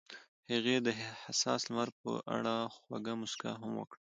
هغې 0.51 0.75
د 0.85 0.87
حساس 1.23 1.61
لمر 1.69 1.89
په 2.01 2.11
اړه 2.35 2.55
خوږه 2.75 3.13
موسکا 3.21 3.51
هم 3.61 3.71
وکړه. 3.79 3.99